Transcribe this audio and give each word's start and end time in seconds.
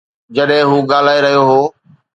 جڏهن 0.35 0.63
هو 0.71 0.77
ڳالهائي 0.91 1.19
رهيو 1.25 1.43
هو. 1.49 1.61